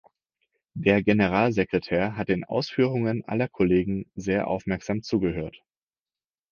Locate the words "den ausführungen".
2.29-3.23